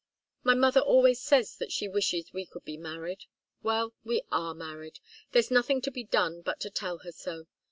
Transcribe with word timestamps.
My 0.43 0.55
mother 0.55 0.79
always 0.79 1.21
says 1.21 1.55
that 1.57 1.71
she 1.71 1.87
wishes 1.87 2.33
we 2.33 2.47
could 2.47 2.65
be 2.65 2.75
married. 2.75 3.25
Well 3.61 3.93
we 4.03 4.23
are 4.31 4.55
married. 4.55 4.97
There's 5.31 5.51
nothing 5.51 5.79
to 5.83 5.91
be 5.91 6.03
done 6.05 6.41
but 6.41 6.59
to 6.61 6.71
tell 6.71 6.97
her 7.05 7.11
so. 7.11 7.45